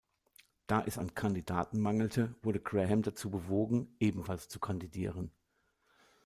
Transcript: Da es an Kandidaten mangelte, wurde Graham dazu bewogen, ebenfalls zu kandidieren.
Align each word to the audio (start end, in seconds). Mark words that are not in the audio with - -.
Da 0.65 0.81
es 0.83 0.97
an 0.97 1.13
Kandidaten 1.13 1.79
mangelte, 1.79 2.33
wurde 2.41 2.59
Graham 2.59 3.03
dazu 3.03 3.29
bewogen, 3.29 3.95
ebenfalls 3.99 4.49
zu 4.49 4.59
kandidieren. 4.59 5.29